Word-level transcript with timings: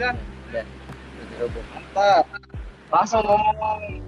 Udah. 0.00 0.16
Udah 0.48 0.64
terhubung. 1.36 1.66
Mantap. 1.76 2.24
Langsung 2.88 3.20
ngomong. 3.20 4.00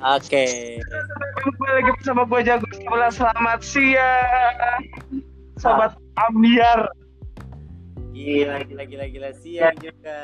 Oke. 0.00 0.44
Kembali 1.36 1.72
lagi 1.76 1.90
bersama 2.00 2.24
gue 2.24 2.40
Jago 2.48 2.64
Sebelah. 2.72 3.12
Selamat 3.12 3.60
siang. 3.60 4.80
Sobat 5.60 6.00
Ambiar. 6.16 6.88
Gila, 8.16 8.64
gila, 8.64 8.88
gila, 8.88 9.04
gila. 9.12 9.36
Siang 9.36 9.76
juga. 9.84 10.16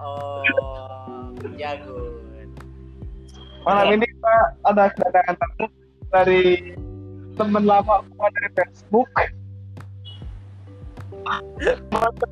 Oh, 0.00 0.40
jago. 1.60 2.24
Malam 3.68 4.00
ini 4.00 4.08
kita 4.08 4.36
ada 4.64 4.88
kedatangan 4.96 5.36
tamu 5.36 5.68
dari 6.08 6.72
teman 7.36 7.68
lama 7.68 8.00
gue 8.00 8.28
dari 8.32 8.48
Facebook. 8.56 9.12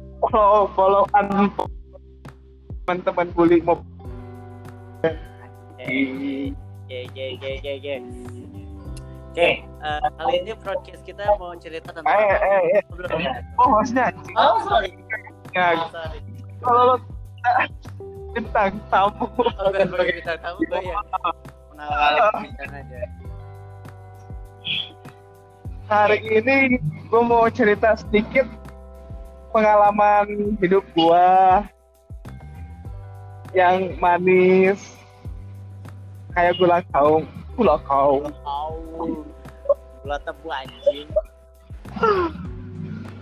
Follow, 0.27 0.67
followan 0.75 1.51
teman-teman 2.83 3.27
bully 3.35 3.59
mob. 3.63 3.83
Oke, 5.77 6.99
oke, 7.07 7.25
oke, 7.37 7.49
oke, 7.59 7.71
oke. 7.79 7.95
Oke, 9.37 9.51
eh, 9.61 10.01
kali 10.17 10.35
ini 10.41 10.53
broadcast 10.57 11.03
kita 11.05 11.29
mau 11.37 11.53
cerita 11.61 11.93
tentang 11.93 12.09
Eh, 12.09 12.37
eh, 12.41 12.61
eh. 12.81 12.83
Ya? 13.21 13.33
Oh, 13.61 13.69
hostnya. 13.77 14.09
Oh, 14.35 14.57
sorry. 14.65 14.97
Ya, 15.53 15.77
Oh, 15.77 15.93
sorry. 15.93 16.19
kalau 16.65 16.97
bintang 18.33 18.81
tamu. 18.89 19.29
Oh, 19.37 19.71
sebagai 19.71 20.13
bintang 20.25 20.39
tamu, 20.41 20.59
gue 20.65 20.81
ya 20.81 20.97
mengawali 21.71 22.19
pembicaraan 22.33 22.81
aja. 22.81 23.01
Hari 25.87 26.19
ini 26.19 26.57
gue 26.83 27.23
mau 27.23 27.47
cerita 27.53 27.95
sedikit 27.95 28.49
pengalaman 29.57 30.53
hidup 30.61 30.85
gua 30.93 31.65
yang 33.57 33.97
manis 33.97 34.77
kayak 36.37 36.61
gula 36.61 36.85
kaum 36.93 37.25
gula 37.57 37.81
kaum 37.89 38.29
Au, 38.45 38.77
gula 40.05 40.21
tebu 40.29 40.49
anjing. 40.53 41.09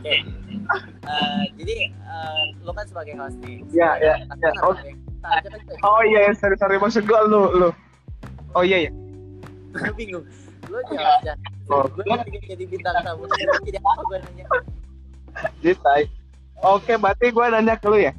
Oke, 0.03 0.17
Eh, 1.05 1.43
jadi 1.61 1.77
eh, 1.93 2.45
lo 2.67 2.75
kan 2.75 2.89
sebagai 2.91 3.15
host 3.15 3.39
nih. 3.47 3.63
Ya, 3.71 3.95
ya, 4.03 4.19
ya. 4.19 4.51
Oh. 4.67 4.75
gue 4.75 4.97
oh 5.87 6.03
iya 6.05 6.35
sorry 6.37 6.59
sorry 6.59 6.77
maksud 6.77 7.09
gua 7.09 7.25
lu 7.25 7.49
lu 7.57 7.69
oh 8.59 8.65
iya 8.67 8.89
ya 8.89 8.93
gue 9.75 9.95
bingung. 9.95 10.27
Lo 10.71 10.79
jawab 10.91 11.23
aja. 11.23 11.35
Oh. 11.71 11.87
Gue 11.91 12.05
lagi 12.07 12.39
jadi 12.47 12.65
bintang 12.67 12.99
tamu. 13.03 13.27
Jadi 13.27 13.79
apa 13.79 14.03
gue 14.07 14.19
nanya? 14.23 14.47
jadi. 15.63 16.24
Oke 16.63 16.93
berarti 16.95 17.27
gua 17.33 17.51
nanya 17.51 17.75
ke 17.75 17.89
lu 17.89 17.99
ya 17.99 18.13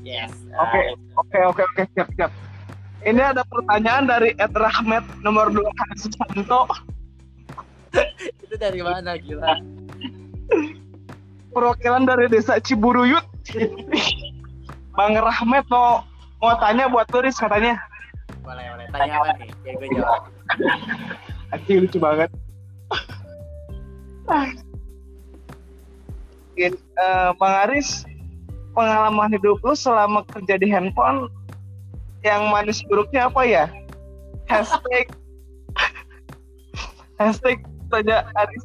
Yes. 0.00 0.32
Oke. 0.56 0.80
ah, 0.80 0.96
oke 1.20 1.38
oke 1.52 1.62
oke 1.62 1.82
siap 1.92 2.08
siap 2.16 2.32
ini 3.04 3.20
ada 3.20 3.44
pertanyaan 3.44 4.08
dari 4.08 4.32
Ed 4.36 4.52
Rahmat 4.52 5.04
nomor 5.20 5.52
2 5.52 5.60
Susanto 6.00 6.64
itu 8.44 8.54
dari 8.56 8.80
mana 8.80 9.16
gila? 9.20 9.60
perwakilan 11.52 12.08
dari 12.08 12.26
desa 12.32 12.56
Ciburuyut 12.58 13.22
Bang 14.96 15.14
Rahmat 15.14 15.68
mau 15.68 16.02
mau 16.40 16.54
tanya 16.58 16.88
buat 16.88 17.04
turis 17.08 17.36
katanya 17.36 17.76
Boleh, 18.40 18.64
boleh. 18.72 18.86
Tanya 18.90 19.14
apa 19.20 19.36
nih? 19.36 19.50
Biar 19.62 19.74
gue 19.78 19.88
jawab. 20.00 20.22
Anjing 21.54 21.86
lucu 21.86 21.98
banget. 22.02 22.30
Mungkin, 26.50 26.72
eh, 26.74 27.30
Bang 27.38 27.54
Aris, 27.68 28.02
pengalaman 28.74 29.30
hidup 29.30 29.62
lu 29.62 29.74
selama 29.74 30.26
kerja 30.26 30.58
di 30.58 30.66
handphone 30.66 31.30
yang 32.26 32.50
manis 32.50 32.82
buruknya 32.90 33.30
apa 33.30 33.42
ya? 33.46 33.64
Hashtag 34.50 35.06
Hashtag 37.22 37.62
tanya 37.88 38.26
Aris 38.34 38.64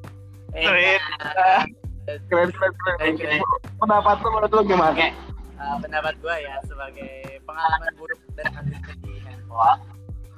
Eh, 0.56 0.66
Keren. 2.32 2.50
keren 2.54 2.74
keren 2.80 3.14
keren. 3.18 3.42
Pendapat 3.82 4.18
lu 4.24 4.30
menurut 4.34 4.52
lu 4.56 4.62
gimana? 4.72 4.94
Oke, 4.94 5.10
uh, 5.58 5.76
pendapat 5.82 6.14
gue 6.22 6.36
ya 6.38 6.56
sebagai 6.64 7.42
pengalaman 7.44 7.92
buruk 7.98 8.20
dan 8.40 8.54
manis 8.56 8.80
di 9.04 9.14
handphone. 9.26 9.82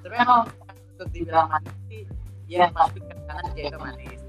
Sebenarnya 0.02 0.26
kalau 0.26 0.44
untuk 0.96 1.08
dibilang 1.12 1.48
manis 1.52 1.76
sih, 1.92 2.04
ya 2.48 2.72
pasti 2.72 3.00
karena 3.04 3.36
dia 3.54 3.64
itu 3.70 3.78
manis. 3.78 4.20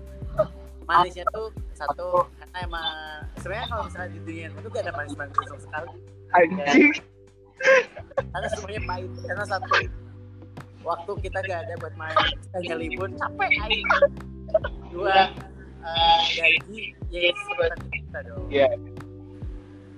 Manisnya 0.88 1.24
tuh 1.36 1.52
satu 1.76 2.24
karena 2.40 2.58
emang 2.64 2.88
sebenarnya 3.38 3.66
kalau 3.68 3.82
misalnya 3.86 4.10
di 4.16 4.20
dunia 4.24 4.46
itu 4.48 4.68
gak 4.72 4.82
ada 4.88 4.92
manis-manis 4.96 5.36
sama 5.36 5.60
sekali. 5.60 5.90
Anjing. 6.32 6.92
Karena 8.32 8.48
semuanya 8.56 8.80
pahit. 8.88 9.10
Karena 9.28 9.44
satu 9.44 9.68
waktu 10.80 11.12
kita 11.28 11.38
gak 11.44 11.60
ada 11.68 11.74
buat 11.76 11.94
main, 12.00 12.16
kita 12.64 12.74
libur 12.80 13.08
capek 13.20 13.50
aja. 13.60 13.98
Dua 14.88 15.28
uh, 15.84 16.20
gaji 16.32 16.96
ya 17.12 17.30
sebutan 17.36 17.80
kita 17.92 18.18
dong. 18.24 18.48
Iya. 18.48 18.68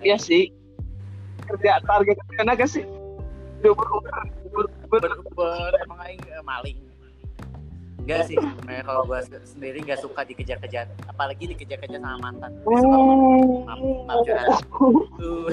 Iya 0.02 0.16
sih. 0.18 0.50
Kerja 1.46 1.78
target 1.86 2.18
kena 2.34 2.58
gak 2.58 2.66
sih? 2.66 2.82
Uber 3.62 3.86
Uber 3.94 4.14
Uber 4.42 4.66
Uber. 4.90 5.00
beruber 5.06 5.72
emang 5.86 6.00
aing 6.08 6.22
eh, 6.26 6.42
maling 6.42 6.89
Enggak 8.10 8.26
sih, 8.26 8.34
sebenarnya 8.42 8.82
kalau 8.90 9.02
gue 9.06 9.20
sendiri 9.46 9.78
nggak 9.86 10.02
suka 10.02 10.26
dikejar-kejar, 10.26 10.90
apalagi 11.06 11.46
dikejar-kejar 11.54 12.02
sama 12.02 12.18
mantan. 12.18 12.50
Gue 12.66 12.74
suka 12.82 12.98
maaf, 12.98 13.78
maaf 13.78 14.18
curhat. 14.26 14.50
Uh, 15.22 15.46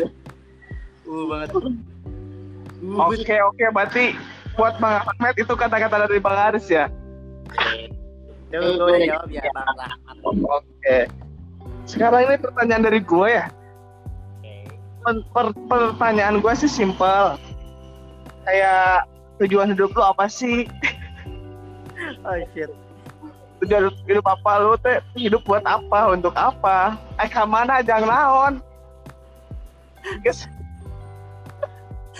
uh 1.06 1.24
banget. 1.30 1.50
Uh, 1.54 2.98
Oke 3.14 3.36
oke 3.38 3.66
berarti 3.70 4.18
buat 4.58 4.74
Bang 4.82 5.06
Ahmed 5.06 5.38
itu 5.38 5.54
kata-kata 5.54 6.10
dari 6.10 6.18
Bang 6.18 6.34
Aris 6.34 6.66
ya. 6.66 6.90
Tuh, 8.50 8.58
gue 8.58 8.90
udah 8.90 9.02
jawab 9.06 9.30
ya, 9.30 9.46
Bang 9.54 9.70
Rahmat. 9.78 10.18
Oke. 10.50 10.98
Sekarang 11.86 12.26
ini 12.26 12.42
pertanyaan 12.42 12.84
dari 12.90 13.06
gue 13.06 13.28
ya. 13.38 13.46
Oke. 14.42 14.54
Per- 15.06 15.26
per- 15.30 15.58
pertanyaan 15.70 16.42
gue 16.42 16.54
sih 16.58 16.70
simpel. 16.70 17.38
Kayak 18.50 19.06
tujuan 19.46 19.78
hidup 19.78 19.94
lu 19.94 20.02
apa 20.02 20.26
sih? 20.26 20.66
Oh 22.28 22.36
shit. 22.52 22.68
Tujuan 23.64 23.90
hidup 24.04 24.26
apa 24.28 24.52
lu 24.60 24.76
teh? 24.84 25.00
Hidup 25.16 25.48
buat 25.48 25.64
apa? 25.64 26.12
Untuk 26.12 26.36
apa? 26.36 27.00
Eh 27.18 27.32
ke 27.32 27.42
mana? 27.48 27.80
Jangan 27.80 28.12
naon. 28.12 28.54
Guys. 30.22 30.46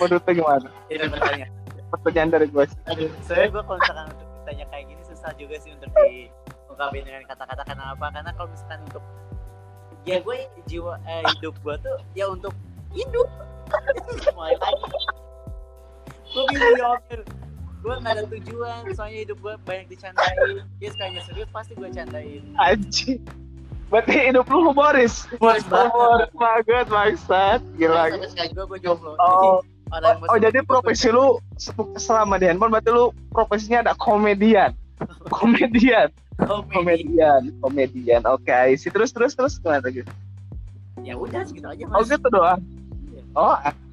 Menurut 0.00 0.24
lu 0.24 0.32
gimana? 0.32 0.68
Ini 0.88 1.06
pertanyaan. 1.12 1.52
Pertanyaan 1.92 2.28
dari 2.32 2.46
gue 2.48 2.64
sih. 2.64 2.78
Aduh, 2.88 3.10
soalnya 3.28 3.48
gue 3.52 3.62
kalau 3.62 3.78
misalkan 3.78 4.06
untuk 4.10 4.28
ditanya 4.40 4.64
kayak 4.72 4.84
gini 4.88 5.02
susah 5.04 5.30
juga 5.36 5.56
sih 5.60 5.70
untuk 5.76 5.88
diungkapin 5.92 7.02
dengan 7.04 7.22
kata-kata 7.28 7.62
karena 7.68 7.84
apa? 7.92 8.06
Karena 8.10 8.30
kalau 8.32 8.48
misalkan 8.48 8.80
untuk 8.88 9.04
ya 10.08 10.16
gue 10.24 10.36
jiwa 10.64 10.96
eh, 11.04 11.24
hidup 11.36 11.54
gue 11.60 11.74
tuh 11.84 11.96
ya 12.16 12.24
untuk 12.32 12.56
hidup 12.96 13.28
mulai 14.36 14.56
lagi 14.56 14.88
gue 16.32 16.44
bingung 16.48 16.76
jawabnya 16.80 17.16
gue 17.78 17.94
nggak 17.94 18.12
ada 18.18 18.24
tujuan 18.26 18.80
soalnya 18.92 19.18
hidup 19.24 19.38
gue 19.38 19.54
banyak 19.62 19.86
dicandain 19.88 20.66
dia 20.82 20.90
sekalinya 20.90 21.22
serius 21.24 21.48
pasti 21.54 21.72
gue 21.78 21.88
candain 21.94 22.42
Anjing. 22.58 23.22
Berarti 23.88 24.20
hidup 24.20 24.44
lu 24.52 24.68
humoris. 24.68 25.24
Humoris 25.32 25.64
banget. 25.64 25.88
Humoris 25.96 26.32
banget, 26.36 26.86
bangsat. 26.92 27.60
Gila. 27.80 28.12
sampai 28.12 28.28
sekarang 28.28 28.50
juga 28.52 28.64
gue 28.68 28.78
jomblo 28.84 29.10
Oh, 29.16 29.24
jadi 29.24 29.48
yang 29.88 30.28
oh 30.28 30.36
jadi 30.36 30.58
profesi 30.68 31.08
lu 31.08 31.26
se- 31.56 31.72
selama 31.96 32.36
di 32.36 32.44
handphone 32.44 32.68
berarti 32.68 32.92
lu 32.92 33.16
profesinya 33.32 33.88
ada 33.88 33.92
komedian. 33.96 34.76
Komedian, 35.32 36.10
komedi 36.42 36.74
komedian, 36.74 37.42
komedian. 37.62 38.22
Oke, 38.26 38.74
isi 38.74 38.90
terus 38.90 39.14
terus 39.14 39.32
terus 39.32 39.56
gimana 39.62 39.86
lagi? 39.86 40.02
ya 41.06 41.14
udah 41.14 41.46
segitu 41.46 41.70
aja 41.70 41.82
Oh 41.88 42.02
mas 42.02 42.10
gitu 42.10 42.28
doang. 42.28 42.60
Oh, 43.38 43.54
oke 43.54 43.87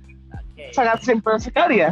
sangat 0.74 1.04
simpel 1.04 1.36
sekali 1.38 1.84
ya. 1.84 1.92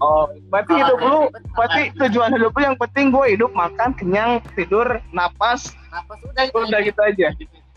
Oh, 0.00 0.30
berarti 0.48 0.72
hidup 0.78 0.98
lu, 1.02 1.20
berarti 1.56 1.82
tujuan 1.98 2.30
hidup 2.36 2.52
lu 2.54 2.60
yang 2.62 2.76
penting 2.78 3.12
gue 3.12 3.36
hidup, 3.36 3.50
makan, 3.52 3.92
kenyang, 3.98 4.40
tidur, 4.54 5.02
napas, 5.12 5.76
napas 5.92 6.18
udah 6.24 6.44
udah 6.52 6.80
gitu 6.84 7.00
aja. 7.02 7.28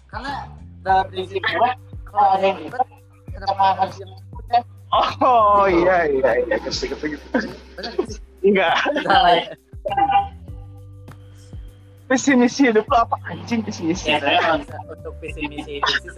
karena 0.09 0.49
dalam 0.81 1.05
prinsip 1.11 1.41
gue 1.43 1.69
kalau 2.09 2.29
ada 2.33 2.45
yang 2.49 2.57
ribet 2.65 2.87
kenapa 3.29 3.65
harus 3.77 3.95
yang 4.01 4.11
ribet 4.11 4.63
Oh 4.89 5.69
iya 5.69 6.09
iya 6.09 6.31
iya, 6.49 6.57
gitu 6.65 7.05
gitu 7.13 7.25
Enggak. 8.41 8.73
Visi 12.09 12.33
misi 12.33 12.65
hidup 12.65 12.89
lu 12.89 12.97
apa 12.97 13.21
anjing 13.29 13.61
visi 13.61 13.85
misi? 13.85 14.09
ya 14.09 14.17
saya 14.17 14.57
untuk 14.89 15.13
visi 15.21 15.45
misi 15.45 15.77
itu 15.77 16.09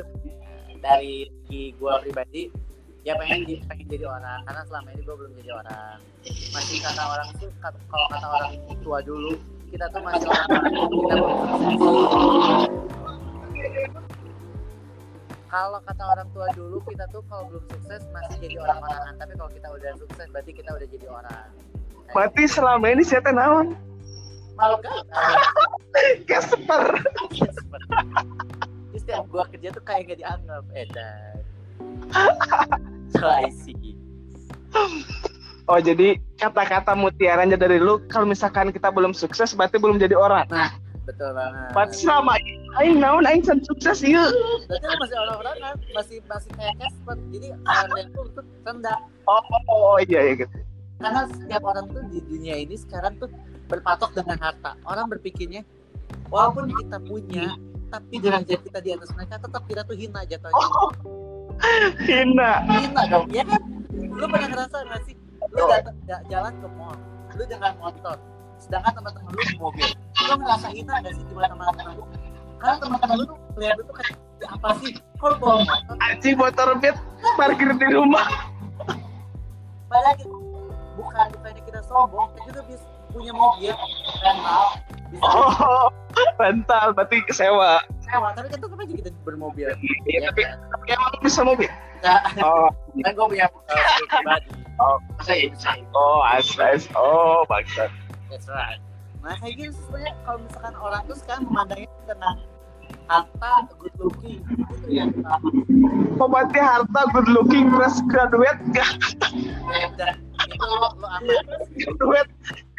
dari 0.80 1.28
gue 1.52 1.94
pribadi 2.08 2.48
ya 3.02 3.18
pengen 3.18 3.50
jadi 3.50 3.62
pengen 3.66 3.88
jadi 3.90 4.06
orang 4.06 4.40
karena 4.46 4.62
selama 4.70 4.88
ini 4.94 5.02
gue 5.02 5.16
belum 5.18 5.32
jadi 5.42 5.52
orang. 5.58 5.98
Masih 6.54 6.78
kata 6.86 7.02
orang 7.02 7.28
tuh 7.42 7.50
kata- 7.58 7.86
kalau 7.90 8.08
kata 8.14 8.28
orang 8.30 8.52
tua 8.86 9.00
dulu 9.02 9.32
kita 9.74 9.86
tuh 9.90 10.02
masih 10.06 10.28
orang 10.30 10.48
kita 10.94 11.16
kalau 15.52 15.80
kata 15.84 16.04
orang 16.08 16.28
tua 16.32 16.48
dulu 16.56 16.78
kita 16.88 17.04
tuh 17.12 17.22
kalau 17.28 17.44
belum 17.52 17.64
sukses 17.74 18.02
masih 18.14 18.36
jadi 18.40 18.56
orang-orangan. 18.62 19.14
Tapi 19.18 19.34
kalau 19.36 19.52
kita 19.52 19.68
udah 19.74 19.92
sukses 19.98 20.26
berarti 20.30 20.52
kita 20.54 20.70
udah 20.72 20.88
jadi 20.88 21.08
orang. 21.10 21.48
Berarti 22.12 22.44
selama 22.46 22.86
ini 22.92 23.04
teh 23.08 23.34
naon? 23.34 23.74
malu 24.52 24.78
kan 24.84 24.94
Kesper. 26.30 27.02
Terus 28.92 29.02
setiap 29.02 29.26
gua 29.32 29.48
kerja 29.50 29.74
tuh 29.74 29.82
kayak 29.82 30.12
gak 30.12 30.20
dianggap 30.22 30.64
edan 30.76 31.42
so 33.12 33.24
I 33.24 33.48
see 33.52 33.76
Oh 35.68 35.80
jadi 35.80 36.20
kata-kata 36.36 36.92
mutiaranya 36.94 37.56
dari 37.56 37.78
lu 37.78 38.04
kalau 38.08 38.26
misalkan 38.26 38.72
kita 38.72 38.88
belum 38.88 39.12
sukses 39.12 39.52
berarti 39.52 39.78
belum 39.78 39.96
jadi 39.98 40.16
orang. 40.16 40.44
betul 41.02 41.32
banget 41.32 41.72
Berarti 41.72 41.96
selama 41.98 42.34
ini 42.38 42.60
aing 42.78 42.98
naon 43.00 43.24
aing 43.24 43.40
sen 43.42 43.60
sukses 43.62 44.00
ieu. 44.02 44.20
berarti 44.68 44.86
lu 44.86 44.96
masih 45.00 45.18
orang-orangan 45.18 45.74
masih 45.92 46.18
masih 46.26 46.52
kayak 46.54 46.76
Casper 46.78 47.16
jadi 47.30 47.48
orang 47.58 48.00
itu 48.06 48.22
tuh 48.32 48.44
rendah 48.62 48.98
Oh, 49.26 49.40
oh, 49.40 49.62
oh 49.70 49.98
iya 50.02 50.20
iya 50.28 50.34
gitu. 50.40 50.56
karena 51.00 51.22
setiap 51.30 51.62
orang 51.64 51.86
tuh 51.90 52.04
di 52.10 52.20
dunia 52.22 52.56
ini 52.58 52.76
sekarang 52.76 53.16
tuh 53.18 53.30
berpatok 53.66 54.12
dengan 54.14 54.38
harta 54.40 54.76
orang 54.84 55.08
berpikirnya 55.08 55.62
walaupun 56.28 56.68
kita 56.70 56.98
punya 57.02 57.56
tapi 57.88 58.20
derajat 58.20 58.60
kita 58.62 58.80
di 58.80 58.90
atas 58.92 59.10
mereka 59.16 59.40
tetap 59.40 59.64
kita 59.66 59.82
tuh 59.84 59.96
hina 59.96 60.22
jatuhnya 60.24 60.54
Oh, 60.54 60.92
hina. 62.06 62.52
hina 62.66 63.02
dong. 63.08 63.28
Ya 63.30 63.44
kan? 63.46 63.62
Lu 63.92 64.26
pernah 64.28 64.48
ngerasa 64.50 64.78
gak 64.86 65.02
sih? 65.06 65.16
Lu 65.52 65.62
datang 65.68 65.96
ja- 66.06 66.24
jalan 66.30 66.54
ke 66.58 66.68
mall. 66.76 66.98
Lu 67.38 67.44
dengan 67.48 67.74
motor. 67.78 68.18
Sedangkan 68.62 68.92
teman-teman 68.94 69.32
lu 69.34 69.42
di 69.46 69.58
mobil. 69.58 69.88
Lu 70.30 70.34
ngerasa 70.38 70.68
hina 70.72 70.94
gak 71.02 71.14
sih 71.16 71.24
di 71.26 71.34
mana 71.34 71.48
teman-teman 71.54 71.94
lu? 71.98 72.04
Karena 72.62 72.76
teman-teman 72.78 73.16
lu 73.18 73.26
lihat 73.58 73.76
lu 73.78 73.84
tuh 73.86 73.96
kayak 73.98 74.14
"Ya 74.38 74.48
apa 74.54 74.70
sih? 74.82 74.92
Kalau 75.18 75.36
bawa 75.38 75.56
motor? 75.66 75.96
Anjing 76.02 76.36
motor 76.38 76.68
beat 76.78 76.98
parkir 77.38 77.70
di 77.78 77.88
rumah. 77.90 78.26
padahal 79.92 80.16
bukan 80.96 81.28
bukannya 81.36 81.62
kita 81.68 81.84
sombong 81.84 82.32
kita 82.40 82.50
tuh 82.56 82.64
bisa 82.64 82.86
punya 83.12 83.34
mobil 83.36 83.76
rental. 84.24 84.64
Bisa. 85.12 85.20
Oh, 85.28 85.92
rental 86.40 86.96
berarti 86.96 87.20
sewa. 87.36 87.84
Sewa 88.12 88.30
tapi 88.36 88.48
kan 88.48 88.60
tetap 88.60 88.78
aja 88.78 88.94
kita 88.94 89.10
bermobil 89.24 89.68
Iya, 89.72 89.96
ya 90.12 90.20
tapi 90.30 90.42
kan? 90.44 90.58
tapi 90.68 90.86
emang 90.92 91.12
bisa 91.24 91.42
mobil. 91.42 91.70
Nah, 92.02 92.20
Oh, 92.42 92.68
kan 93.06 93.12
gue 93.14 93.26
punya 93.30 93.48
pribadi 93.48 94.52
Oh. 94.82 94.98
ya 95.24 95.46
bisa 95.54 95.78
oh, 95.94 96.26
asli. 96.26 96.90
Oh, 96.92 97.46
bangsat. 97.46 97.94
That's 98.28 98.50
right. 98.50 98.82
Nah 99.22 99.38
kayak 99.38 99.54
gitu 99.56 99.72
sih 99.72 99.84
sebenarnya 99.86 100.14
kalau 100.26 100.40
misalkan 100.42 100.74
orang 100.76 101.02
tuh 101.06 101.18
sekarang 101.22 101.44
memandangnya 101.46 101.90
tentang 102.10 102.38
harta, 103.06 103.52
good 103.78 103.94
looking 104.02 104.42
itu 104.42 104.88
yang 104.90 105.14
utama. 105.14 105.46
Harta 106.52 107.02
good 107.14 107.30
looking 107.30 107.70
fresh 107.70 108.02
graduate 108.10 108.58
gak 108.74 108.90
Dan 109.96 110.18
itu 110.50 110.66
lo 110.66 110.90
lo 110.98 111.08
aman. 111.08 111.22
graduate. 111.78 112.30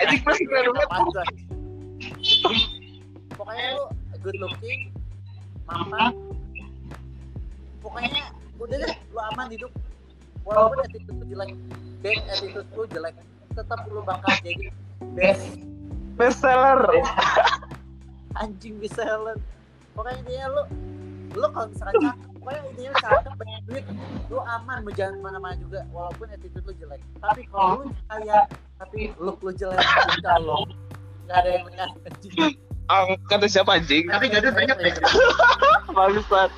Anjing 0.02 0.20
fresh 0.26 0.42
graduate. 0.42 0.90
Pokoknya 3.32 3.66
lo 3.78 3.84
good 4.18 4.38
looking, 4.42 4.90
mapan. 5.68 6.12
Pokoknya 7.82 8.30
udah 8.58 8.76
deh 8.78 8.94
lo 9.14 9.20
aman 9.34 9.46
hidup. 9.50 9.72
Walaupun 10.42 10.82
attitude 10.82 11.18
lu 11.22 11.24
jelek, 11.30 11.54
bad 12.02 12.18
attitude 12.34 12.68
lu 12.74 12.82
jelek, 12.90 13.14
tetap 13.54 13.86
lu 13.86 14.02
bakal 14.02 14.32
jadi 14.42 14.74
best 15.14 15.62
Best 16.12 16.44
seller. 16.44 16.76
anjing 18.40 18.80
bisa 18.80 19.04
lo 19.20 19.36
pokoknya 19.92 20.24
intinya 20.24 20.46
lu 20.56 20.62
lu 21.36 21.46
kalau 21.52 21.68
misalkan 21.68 21.94
cakep 22.00 22.28
pokoknya 22.40 22.60
intinya 22.72 22.90
lu 22.90 22.98
cakep 23.04 23.34
banyak 23.36 23.62
duit 23.68 23.84
lu 24.32 24.38
aman 24.40 24.78
mau 24.84 24.92
jalan 24.96 25.14
ke 25.20 25.22
mana-mana 25.22 25.54
juga 25.60 25.80
walaupun 25.92 26.26
attitude 26.32 26.64
lu 26.64 26.74
jelek 26.80 27.00
tapi 27.20 27.44
kalau 27.52 27.84
lu 27.84 27.92
kaya 28.08 28.48
tapi 28.80 29.12
look 29.20 29.38
lu 29.44 29.52
jelek 29.52 29.84
Allah 30.24 30.64
nggak 31.28 31.36
ada 31.44 31.48
yang 31.52 31.64
lihat 31.68 31.90
Ah, 32.92 33.08
kata 33.32 33.48
siapa 33.48 33.80
anjing? 33.80 34.04
tapi 34.12 34.28
nggak 34.28 34.44
ada 34.44 34.50
banyak 34.52 34.76
Bangsat. 35.96 36.50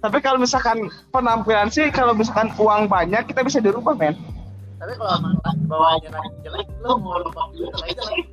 Tapi 0.00 0.18
kalau 0.18 0.42
misalkan 0.42 0.90
penampilan 1.14 1.70
sih 1.70 1.94
kalau 1.94 2.10
misalkan 2.10 2.50
uang 2.58 2.90
banyak 2.90 3.22
kita 3.30 3.46
bisa 3.46 3.62
dirubah 3.62 3.94
men. 3.94 4.18
tapi 4.80 4.96
kalau 4.96 5.20
bawaannya 5.68 6.08
jelek 6.40 6.66
lu 6.80 6.96
mau 6.98 7.20
lupa 7.20 7.52
jelek 7.54 8.26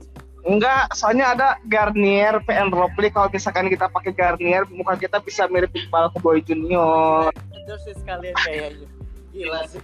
Enggak, 0.47 0.95
soalnya 0.95 1.35
ada 1.35 1.47
Garnier 1.67 2.39
PN 2.47 2.71
Repli 2.71 3.11
kalau 3.11 3.27
misalkan 3.27 3.67
kita 3.67 3.91
pakai 3.91 4.15
Garnier 4.15 4.63
muka 4.71 4.95
kita 4.95 5.19
bisa 5.19 5.43
mirip 5.51 5.75
Iqbal 5.75 6.07
Boy 6.23 6.39
Junior. 6.39 7.35
endorse 7.51 7.91
sekalian 7.99 8.31
kayaknya 8.47 8.87
gila 9.35 9.59
sih 9.67 9.83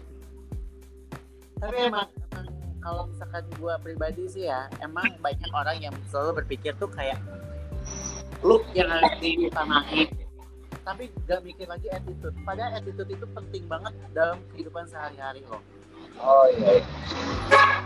tapi 1.59 1.75
emang, 1.83 2.07
emang 2.31 2.47
kalau 2.83 3.07
misalkan 3.07 3.47
gua 3.57 3.79
pribadi 3.79 4.27
sih 4.27 4.51
ya 4.51 4.67
emang 4.83 5.07
banyak 5.23 5.51
orang 5.55 5.79
yang 5.79 5.95
selalu 6.11 6.43
berpikir 6.43 6.75
tuh 6.75 6.91
kayak 6.91 7.17
look 8.43 8.67
yang 8.75 8.91
harus 8.91 9.15
diutamain 9.23 10.11
tapi 10.83 11.07
gak 11.23 11.39
mikir 11.47 11.63
lagi 11.63 11.87
attitude. 11.87 12.35
Padahal 12.43 12.75
attitude 12.75 13.07
itu 13.07 13.23
penting 13.31 13.63
banget 13.71 13.95
dalam 14.11 14.35
kehidupan 14.51 14.83
sehari-hari 14.83 15.39
loh 15.47 15.63
Oh 16.21 16.45
iya. 16.45 16.83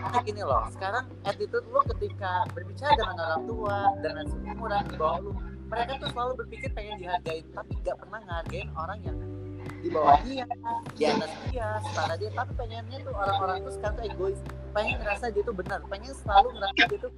karena 0.04 0.20
gini 0.24 0.42
loh 0.44 0.68
sekarang 0.76 1.06
attitude 1.24 1.64
lu 1.72 1.80
ketika 1.96 2.44
berbicara 2.52 2.92
dengan 3.00 3.16
orang 3.24 3.44
tua 3.48 3.78
dengan 4.04 4.26
seumuran 4.28 4.84
di 4.88 4.96
bawah 5.00 5.18
lu 5.24 5.32
mereka 5.68 5.92
tuh 6.00 6.10
selalu 6.12 6.34
berpikir 6.44 6.70
pengen 6.76 7.00
dihargain 7.00 7.46
tapi 7.56 7.72
gak 7.88 7.96
pernah 8.00 8.20
ngehargain 8.24 8.68
orang 8.76 9.00
yang 9.04 9.18
di 9.82 9.90
bawah 9.94 10.20
dia 10.26 10.46
di 10.98 11.04
atas 11.06 11.32
dia 11.50 11.68
setara 11.86 12.14
dia 12.18 12.30
tapi 12.34 12.52
pengennya 12.58 12.98
tuh 13.06 13.14
orang-orang 13.14 13.58
tuh 13.64 13.74
sekarang 13.78 13.96
tuh 13.96 14.06
egois 14.10 14.40
pengen 14.74 14.96
ngerasa 15.02 15.26
dia 15.32 15.44
tuh 15.46 15.56
benar 15.56 15.80
pengen 15.88 16.14
selalu 16.14 16.48
ngerasa 16.58 16.82
dia 16.90 17.00
tuh 17.00 17.12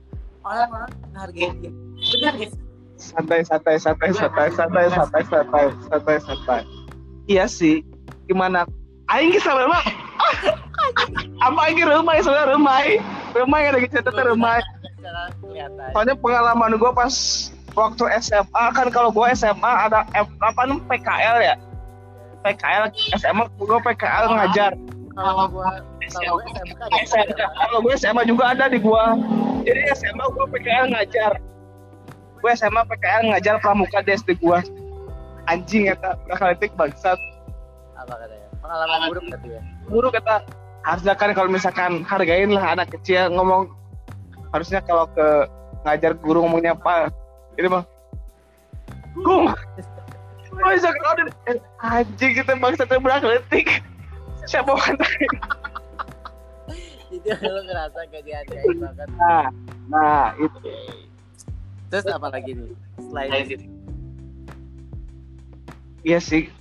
orang-orang 0.44 0.91
ngehargain 1.15 1.53
dia 1.63 1.71
benar 2.00 2.33
guys 2.35 2.53
Santai 3.00 3.47
santai 3.47 3.79
santai 3.79 4.11
santai 4.11 4.51
santai 4.51 4.91
santai 4.91 5.23
santai 5.23 5.65
santai 5.88 6.17
santai. 6.19 6.61
Iya 7.31 7.47
sih. 7.47 7.79
Gimana? 8.27 8.67
Aing 9.07 9.31
kisah 9.31 9.56
memang. 9.56 9.79
Apa 11.47 11.59
aing 11.71 11.79
rumah 11.88 12.19
soalnya 12.19 12.51
rumah. 12.51 12.83
Rumah 13.31 13.59
yang 13.63 13.73
lagi 13.79 13.88
cerita 13.88 14.11
rumah. 14.11 14.59
Soalnya 15.95 16.15
pengalaman 16.19 16.75
gue 16.75 16.91
pas 16.91 17.15
waktu 17.71 18.03
SMA 18.19 18.63
kan 18.75 18.88
kalau 18.91 19.16
gue 19.16 19.25
SMA 19.31 19.71
ada 19.87 20.04
F, 20.11 20.28
apa 20.44 20.68
namanya 20.68 20.83
PKL 20.92 21.37
ya. 21.39 21.56
PKL 22.43 22.83
SMA 23.19 23.45
gue 23.57 23.79
PKL 23.83 24.25
ngajar. 24.35 24.73
kalau 25.19 25.51
gua 25.51 25.83
kalau 26.09 26.39
gua 26.39 26.45
SMK 26.55 26.79
ada 26.79 26.97
SMK. 27.03 27.39
Kalau 27.43 27.79
gue 27.83 27.93
SMA 27.99 28.23
juga 28.23 28.43
ada 28.55 28.65
di 28.71 28.79
gua. 28.79 29.19
Jadi 29.67 29.79
SMA 29.93 30.25
gue 30.31 30.45
PKL 30.57 30.85
ngajar. 30.95 31.31
Gue 32.39 32.51
SMA 32.55 32.81
PKL 32.87 33.23
ngajar 33.35 33.55
pramuka 33.59 33.99
di 33.99 34.15
SD 34.15 34.39
gua. 34.39 34.63
Anjing 35.51 35.91
kata 35.91 36.15
prakalitik 36.25 36.71
bangsat. 36.79 37.19
apa 37.99 38.15
katanya 38.15 38.47
pengalaman 38.63 38.99
buruk 39.11 39.25
tapi 39.27 39.47
ya 39.51 39.61
Guru 39.91 40.07
kata 40.07 40.35
harusnya 40.87 41.13
kan 41.19 41.35
kalau 41.35 41.49
misalkan 41.51 41.91
hargain 42.07 42.55
lah 42.55 42.79
anak 42.79 42.87
kecil 42.95 43.27
ngomong 43.33 43.67
harusnya 44.55 44.79
kalau 44.85 45.03
ke 45.11 45.27
ngajar 45.83 46.15
guru 46.15 46.47
ngomongnya 46.47 46.75
apa 46.75 47.11
ini 47.59 47.67
mah 47.67 47.83
gung 47.83 47.98
Oh, 50.69 50.78
bisa 50.78 50.94
kalau 51.02 51.26
eh, 51.49 51.57
anjing 51.81 52.38
kita 52.38 52.54
bangsa 52.54 52.85
prakalitik 52.85 53.81
siapa 54.45 54.69
kata 54.69 55.02
jadi 57.26 57.42
lu 57.42 57.61
ngerasa 57.66 58.06
gak 58.06 58.21
dihargain 58.21 58.78
banget. 58.78 59.09
Nah 59.18 59.49
nah 59.90 60.38
itu. 60.38 60.69
Terus 61.90 62.06
apa 62.06 62.30
lagi 62.30 62.54
nih? 62.54 62.78
Selain 63.02 63.49
itu? 63.49 63.66
iya 66.06 66.21
sih. 66.21 66.54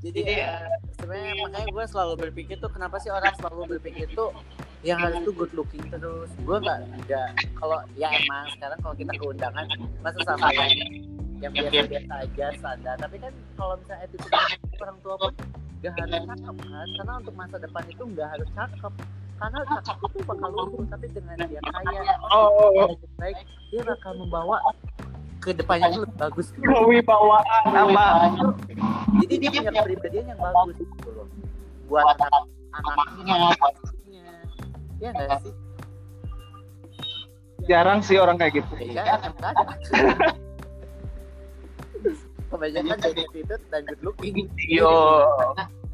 Jadi 0.00 0.20
ya, 0.24 0.56
sebenarnya 0.96 1.32
makanya 1.44 1.68
gue 1.68 1.84
selalu 1.84 2.14
berpikir 2.16 2.56
tuh 2.56 2.72
kenapa 2.72 2.96
sih 2.96 3.12
orang 3.12 3.36
selalu 3.36 3.76
berpikir 3.76 4.08
tuh 4.16 4.32
yang 4.80 4.96
harus 4.96 5.20
tuh 5.28 5.34
good 5.36 5.52
looking 5.52 5.84
terus. 5.92 6.30
Gue 6.40 6.56
nggak 6.56 6.78
nggak 7.04 7.28
kalau 7.60 7.84
ya 8.00 8.08
emang 8.08 8.48
sekarang 8.56 8.78
kalau 8.80 8.94
kita 8.96 9.12
ke 9.12 9.24
undangan 9.24 9.66
masa 10.00 10.20
sama 10.24 10.48
yang 10.56 10.72
yang 11.40 11.52
biasa-biasa 11.52 12.12
aja 12.24 12.46
standar. 12.56 12.96
Tapi 12.96 13.16
kan 13.20 13.32
kalau 13.56 13.74
misalnya 13.76 14.00
attitude 14.08 14.32
orang 14.80 14.98
tua 15.04 15.14
pun 15.20 15.32
gak 15.80 15.92
harus 15.96 16.20
cakep 16.28 16.56
kan? 16.60 16.88
Karena 16.96 17.12
untuk 17.20 17.34
masa 17.36 17.56
depan 17.56 17.84
itu 17.88 18.02
nggak 18.04 18.28
harus 18.28 18.48
cakep. 18.56 18.92
Karena 19.40 19.58
cakep 19.64 19.96
itu 20.04 20.18
bakal 20.28 20.50
lumpuh 20.52 20.84
tapi 20.88 21.06
dengan 21.12 21.36
dia 21.48 21.60
kaya 21.64 22.00
oh. 22.28 22.92
baik 23.16 23.36
dia 23.72 23.80
bakal 23.84 24.12
membawa 24.16 24.60
ke 25.40 25.56
depannya 25.56 25.88
itu 25.92 26.04
lebih 26.04 26.16
bagus. 26.20 26.46
Kewibawaan 26.56 27.72
apa 27.72 28.06
jadi 29.24 29.34
dia 29.40 29.50
punya 29.52 29.72
kepribadian 29.72 30.24
yang 30.36 30.40
bagus 30.40 30.76
gitu 30.76 31.08
loh. 31.12 31.26
Buat 31.88 32.16
anak 32.20 32.44
anaknya 32.70 33.56
buat 33.56 33.74
istrinya 33.80 33.99
ya 35.00 35.10
enggak 35.16 35.40
sih? 35.42 35.54
Jarang 37.68 38.00
sih 38.04 38.16
orang 38.20 38.36
kayak 38.36 38.60
gitu. 38.60 38.72
Ya 38.92 39.04
kan 39.18 39.32
ada. 39.40 39.64
Kebanyakan 42.50 42.96
jadi 42.98 43.22
attitude 43.30 43.64
dan 43.70 43.82
good 43.86 44.02
looking. 44.02 44.46
Yo 44.68 45.24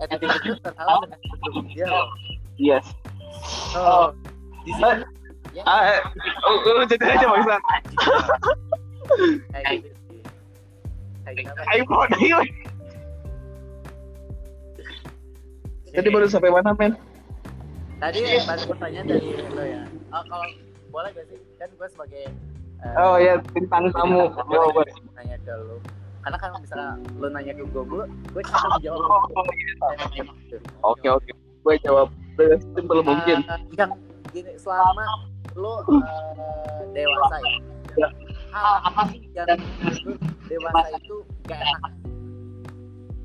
attitude 0.03 0.35
itu 0.43 0.59
terhalang 0.61 1.07
dengan 1.07 1.19
good 1.23 1.41
looking. 1.47 1.67
Dia 1.75 2.03
yes. 2.59 2.87
Oh 3.79 4.11
di 4.67 4.73
sini. 4.75 5.07
Ya 5.57 5.65
ah, 5.65 6.05
oh, 6.45 6.61
lu 6.69 6.85
jadi 6.85 7.17
aja 7.17 7.27
bang 7.33 7.45
San 7.49 7.63
kayak 9.57 9.81
gitu 9.81 9.97
gitu. 11.33 11.63
iPhone 11.75 12.11
tadi 15.97 16.09
baru 16.13 16.27
sampai 16.29 16.53
mana 16.53 16.77
men 16.77 16.93
tadi 17.97 18.19
baru 18.45 18.63
pertanyaan 18.77 19.07
dari 19.09 19.29
lo 19.41 19.65
ya. 19.65 19.83
Oh, 20.13 20.23
kalau 20.29 20.47
boleh 20.93 21.11
gak 21.17 21.27
sih? 21.33 21.39
Kan 21.57 21.69
gue 21.73 21.89
sebagai 21.89 22.25
eh, 22.85 23.01
oh 23.01 23.17
ya 23.17 23.41
bintang 23.57 23.89
tamu. 23.93 24.29
boleh 24.33 24.53
yo 24.53 24.61
gak 24.77 24.89
sih 24.93 25.03
nanya 25.17 25.37
ke 25.41 25.53
lo 25.65 25.77
karena 26.21 26.37
kan 26.43 26.51
misalnya 26.59 26.91
lo 27.17 27.27
nanya 27.33 27.53
ke 27.57 27.63
gue 27.65 27.83
gue 27.87 28.05
gue 28.35 28.43
cuma 28.45 28.67
menjawab 28.77 29.01
Oh, 29.37 29.45
iya. 30.13 30.59
oke 30.85 31.07
oke. 31.09 31.31
Gue 31.67 31.75
jawab 31.83 32.09
simpel 32.77 33.01
mungkin. 33.03 33.43
Eh, 33.43 33.61
yang 33.75 33.91
gini 34.31 34.53
selama 34.61 35.05
lo 35.57 35.81
eh, 35.89 36.85
dewasa 36.93 37.37
ya. 37.41 37.53
Ya. 37.97 38.09
hal 38.53 38.77
apa 38.93 39.03
sih 39.09 39.21
yang 39.33 39.49
dewasa 40.49 40.87
itu 41.01 41.17
gak 41.49 41.61
enak? 41.65 41.93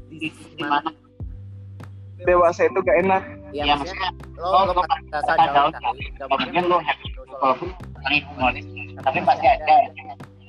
Di 0.08 0.18
sisi 0.32 0.63
mana? 0.63 0.92
Dewasa 2.24 2.68
itu 2.72 2.80
gak 2.86 2.98
enak 3.04 3.24
ya, 3.51 3.63
Ya, 3.67 3.74
maksudnya 3.75 4.10
lo 4.39 4.72
lo 4.72 4.74
merasa 4.81 5.31
gaul 5.38 5.72
kali 5.75 6.03
gak 6.17 6.27
mungkin 6.31 6.63
lo 6.72 6.77
happy 6.79 7.08
walaupun 7.31 7.70
paling 8.01 8.24
humoris 8.34 8.65
tapi 9.03 9.20
pasti 9.24 9.46
ada 9.48 9.75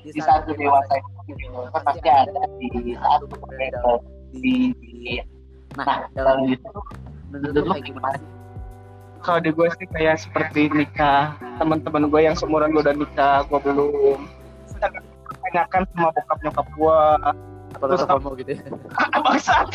di 0.03 0.21
saat 0.23 0.43
lu 0.51 0.55
dewasa 0.59 0.93
itu 0.99 1.47
kan 1.71 1.83
pasti 1.87 2.09
ada 2.09 2.43
di 2.59 2.95
saat 2.99 3.19
lu 3.23 3.27
berbeda 3.31 3.81
di, 4.33 4.75
di 4.81 5.21
nah 5.79 6.07
dalam 6.15 6.47
dalam 6.47 6.51
itu 6.51 6.69
menurut 7.33 7.65
lo 7.65 7.75
gimana 7.81 8.17
sih? 8.21 8.31
Kalau 9.23 9.39
di 9.39 9.55
gue 9.55 9.69
sih 9.79 9.87
kayak 9.95 10.19
seperti 10.19 10.67
nikah 10.75 11.39
teman-teman 11.63 12.11
gue 12.11 12.21
yang 12.27 12.35
seumuran 12.35 12.75
gue 12.75 12.83
udah 12.83 12.97
nikah 12.99 13.47
gue 13.47 13.59
belum. 13.63 14.27
Tanyakan 15.47 15.87
sama 15.95 16.11
bokap 16.11 16.39
nyokap 16.43 16.67
gue. 16.75 17.01
Apa 17.73 17.85
lo 17.87 17.95
kamu 18.03 18.31
gitu 18.43 18.51
ya? 18.59 18.63
Bangsat 19.23 19.71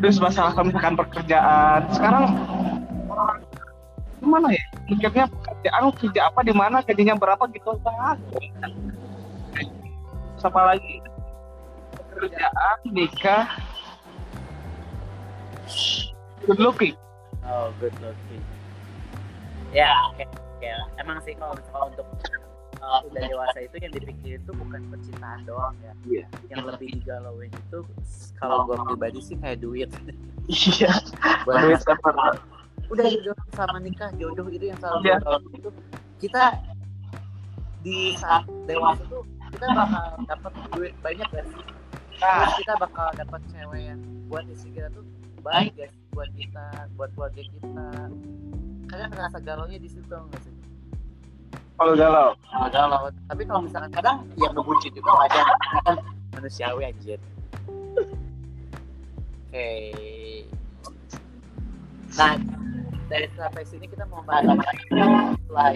terus 0.00 0.18
masalah 0.18 0.52
misalkan 0.62 0.94
pekerjaan. 0.98 1.80
Sekarang 1.94 2.24
orang 3.10 3.40
gimana 4.18 4.48
ya? 4.52 4.64
Mikirnya 4.90 5.24
pekerjaan 5.30 5.90
kerja 5.96 6.20
apa 6.28 6.40
di 6.44 6.52
mana 6.52 6.82
gajinya 6.84 7.14
berapa 7.16 7.44
gitu. 7.52 7.76
Banget 7.80 8.18
apa 10.44 10.60
lagi? 10.76 11.00
Pekerjaan 11.96 12.78
nikah. 12.92 13.48
Good 16.44 16.60
looking. 16.60 16.92
Oh 17.48 17.72
good 17.80 17.96
looking. 18.04 18.44
Ya 19.72 19.88
oke 20.12 20.28
oke 20.28 20.68
emang 21.00 21.18
sih 21.24 21.32
kalau 21.40 21.56
untuk 21.88 22.06
uh, 22.84 23.00
udah 23.08 23.22
dewasa 23.24 23.58
itu 23.64 23.76
yang 23.80 23.92
dipikir 23.96 24.36
itu 24.36 24.52
bukan 24.52 24.80
percintaan 24.92 25.40
doang 25.48 25.74
ya. 25.80 25.92
Iya. 26.04 26.24
yang 26.52 26.62
lebih 26.68 27.00
digalauin 27.00 27.48
itu 27.48 27.78
kalau 28.36 28.68
gue 28.68 28.76
pribadi 28.76 29.20
sih 29.24 29.36
kayak 29.40 29.64
duit. 29.64 29.90
Iya. 30.44 30.92
Duit 31.48 31.80
apa 31.88 32.36
udah 32.92 33.06
jodoh 33.08 33.32
sama 33.56 33.80
nikah 33.80 34.12
jodoh 34.20 34.44
itu 34.52 34.68
yang 34.68 34.76
selalu 34.76 35.08
yeah. 35.08 35.40
itu. 35.56 35.70
Kita 36.20 36.44
di 37.80 38.12
saat 38.20 38.44
dewasa 38.68 39.04
tuh 39.08 39.24
kita 39.56 39.66
bakal 39.72 40.04
dapat 40.28 40.52
duit 40.72 40.92
banyak 41.00 41.28
kan 41.32 41.46
terus 42.14 42.52
kita 42.60 42.74
bakal 42.80 43.08
dapat 43.16 43.40
cewek 43.52 43.82
yang 43.92 44.00
buat 44.28 44.44
isi 44.48 44.72
kita 44.72 44.88
tuh 44.92 45.04
baik 45.44 45.76
guys 45.76 45.92
buat 46.16 46.30
kita 46.36 46.66
buat 46.96 47.10
keluarga 47.12 47.42
kita. 47.44 47.88
Kalian 48.88 49.10
ngerasa 49.10 49.38
galau 49.42 49.66
nya 49.68 49.80
di 49.80 49.90
situ 49.90 50.08
nggak 50.08 50.40
sih 50.44 50.53
kalau 51.74 51.92
galau 51.98 52.30
Nah, 52.54 52.68
galau 52.70 53.10
tapi 53.30 53.42
kalau 53.46 53.60
misalkan 53.66 53.90
kadang 53.90 54.16
yang 54.38 54.52
ngebucin 54.54 54.92
juga 54.94 55.10
wajar 55.18 55.44
kan 55.86 55.96
manusiawi 56.38 56.82
anjir 56.90 57.18
oke 59.50 59.70
nah 62.14 62.38
dari 63.10 63.26
sampai 63.34 63.64
sini 63.66 63.84
kita 63.90 64.06
mau 64.06 64.22
bahas 64.22 64.46
apa 64.46 64.62
setelah 64.86 65.70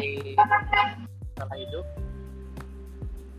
setelah 1.34 1.56
hidup 1.58 1.86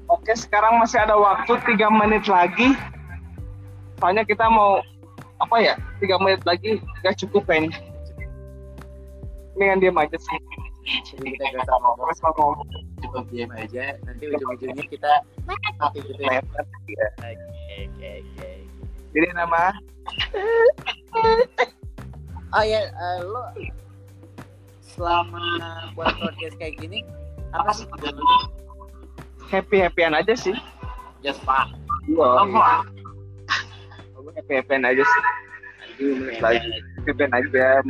Oke, 0.10 0.34
sekarang 0.34 0.82
masih 0.82 1.06
ada 1.06 1.14
waktu 1.14 1.54
tiga 1.70 1.86
menit 1.94 2.26
lagi. 2.26 2.74
Soalnya 4.02 4.26
kita 4.26 4.50
mau 4.50 4.82
apa 5.38 5.62
ya? 5.62 5.78
Tiga 6.02 6.18
menit 6.18 6.42
lagi 6.50 6.82
gak 7.06 7.14
cukup 7.22 7.46
kayaknya. 7.46 7.78
Mendingan 9.54 9.78
diam 9.86 10.02
aja 10.02 10.18
sih. 10.18 10.40
Jadi 11.06 11.26
kita 11.26 11.44
gak 11.52 11.62
usah 11.64 11.78
ngomong 11.80 12.08
Terus 12.10 12.20
mau 12.22 12.34
ngomong. 12.38 12.70
cukup 13.00 13.24
diam 13.32 13.52
aja 13.56 13.86
nanti 14.04 14.24
ujung-ujungnya 14.28 14.84
kita 14.88 15.12
mati 15.48 16.00
gitu 16.04 16.22
ya 16.22 16.40
Lepas, 16.42 16.68
oke 16.68 16.94
oke 17.86 18.10
oke 18.20 18.50
Jadi 19.10 19.28
nama 19.34 19.64
oh 22.50 22.64
ya 22.66 22.82
eh, 22.86 23.18
lo 23.24 23.44
selama 24.82 25.42
buat 25.94 26.12
podcast 26.18 26.56
kayak 26.58 26.76
gini 26.78 27.06
apa 27.52 27.72
sih 27.72 27.86
tujuan 27.88 28.14
lo 28.18 28.38
happy 29.50 29.82
happyan 29.82 30.14
aja 30.14 30.34
sih. 30.38 30.54
just 31.22 31.42
fun 31.42 31.74
Wah, 32.10 32.42
Aku 32.42 32.58
happy 34.34 34.54
happyan 34.58 34.82
aja 34.82 35.04
sih. 35.06 35.22
Happy 36.42 36.58
happyan 37.06 37.30
aja. 37.30 37.86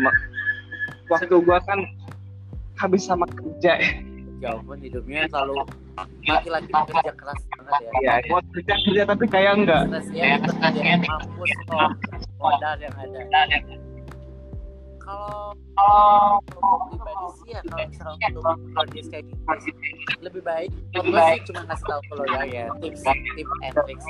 Waktu 1.07 1.35
gua 1.39 1.63
kan 1.63 1.79
habis 2.79 3.03
sama 3.03 3.27
kerja. 3.27 3.75
Ya. 3.77 3.91
ya 4.39 4.55
ampun 4.55 4.79
hidupnya 4.79 5.27
selalu 5.27 5.67
laki-laki 6.31 6.71
bekerja 6.71 7.11
keras 7.11 7.39
banget 7.51 7.81
ya. 7.83 7.91
Iya, 7.99 8.13
gua 8.31 8.39
kerja 8.55 8.73
kerja 8.87 9.03
tapi 9.03 9.25
kayak 9.27 9.51
enggak. 9.59 9.83
stresnya 9.91 10.39
bekerja 10.39 10.83
mampus 11.03 11.51
kok 11.67 11.91
modal 12.39 12.75
yang 12.79 12.95
ada. 12.95 13.19
Kalau 15.03 15.57
kalau 15.75 16.75
pribadi 16.87 17.25
sih 17.41 17.49
ya 17.51 17.61
kalau 17.67 17.83
misalnya 17.89 18.27
untuk 18.29 18.43
podcast 18.77 19.07
kayak 19.09 19.23
gini 19.27 19.41
lebih 20.21 20.41
baik 20.45 20.71
lebih 20.95 21.13
baik. 21.17 21.41
cuma 21.49 21.65
ngasih 21.65 21.85
tahu 21.89 22.01
kalau 22.13 22.25
ya 22.29 22.41
ya 22.45 22.65
tips 22.79 23.01
tips 23.03 23.53
and 23.65 23.75
tricks. 23.75 24.07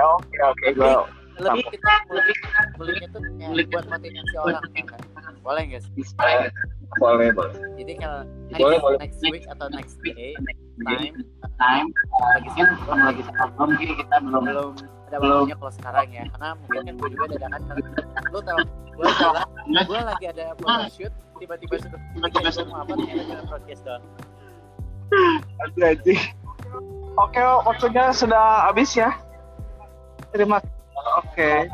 Oke, 0.00 0.36
oke, 0.40 0.66
gua 0.80 1.04
lebih 1.40 1.64
kita 1.72 1.92
lebih 2.12 2.36
belinya 2.76 3.06
tuh 3.12 3.20
ya, 3.36 3.48
buat 3.68 3.84
motivasi 3.88 4.34
orang 4.40 4.64
ya 4.76 4.84
kan 4.88 5.00
boleh 5.40 5.62
nggak 5.72 5.80
sih 5.82 5.92
bisa. 5.96 6.14
Boleh, 6.98 7.30
boleh. 7.30 7.54
jadi 7.78 7.92
kalau 8.02 8.20
Boleh, 8.50 8.76
next, 8.76 8.82
boleh. 8.82 8.98
next 8.98 9.20
week 9.30 9.44
atau 9.46 9.66
next 9.70 9.96
day 10.02 10.34
next 10.42 10.64
time 10.82 11.14
time 11.56 11.86
lagi 12.34 12.48
sih 12.50 12.62
belum 12.66 12.98
lagi 12.98 13.20
belum 13.22 13.50
mungkin 13.54 13.88
kita 13.94 14.16
belum 14.26 14.42
belum 14.48 14.72
ada 15.10 15.16
waktunya 15.22 15.56
kalau 15.58 15.72
sekarang 15.74 16.06
ya 16.10 16.22
karena 16.34 16.48
mungkin 16.58 16.80
kan 16.82 16.94
gue 16.98 17.08
juga 17.14 17.24
dadakan 17.30 17.60
karena 17.62 18.28
lu 18.34 18.40
tau 18.42 18.58
gue 18.90 19.06
tau 19.16 19.32
kan 19.38 19.46
gue 19.86 20.00
lagi 20.02 20.24
ada 20.34 20.44
photoshoot 20.58 21.12
tiba-tiba 21.38 21.74
sudah 21.78 22.00
tiba-tiba 22.10 22.48
sudah 22.50 22.74
apa 22.82 22.92
ternyata 22.98 23.34
podcast 23.46 23.82
doang 23.86 24.04
Aduh, 25.66 25.82
anjing. 25.90 26.22
Oke, 27.18 27.42
waktunya 27.66 28.14
sudah 28.14 28.70
habis 28.70 28.94
ya. 28.94 29.10
Terima 30.30 30.62
Oke. 31.18 31.66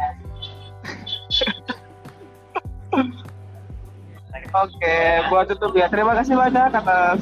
Oke, 4.56 4.98
buat 5.28 5.44
tutup 5.52 5.76
ya. 5.76 5.90
Terima 5.92 6.16
kasih 6.16 6.32
banyak 6.32 6.72
atas 6.72 7.20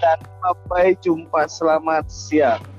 dan 0.00 0.18
sampai 0.40 0.96
jumpa. 1.04 1.44
Selamat 1.44 2.08
siang. 2.08 2.71